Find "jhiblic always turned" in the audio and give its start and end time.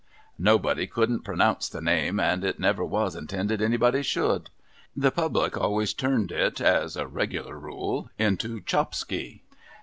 5.11-6.31